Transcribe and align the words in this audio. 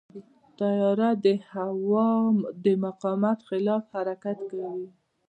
طیاره 0.59 1.09
د 1.25 1.27
هوا 1.51 2.09
د 2.63 2.65
مقاومت 2.85 3.39
خلاف 3.47 3.83
حرکت 3.95 4.37
کوي. 4.51 4.87